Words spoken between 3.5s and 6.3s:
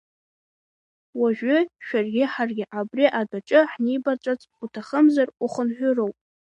ҳнибарҵәарц уҭахымзар, ухынҳәыроуп!